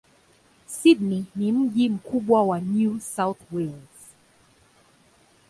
Sydney 0.67 1.25
ni 1.35 1.51
mji 1.51 1.89
mkubwa 1.89 2.43
wa 2.43 2.59
New 2.61 2.99
South 2.99 3.39
Wales. 3.51 3.97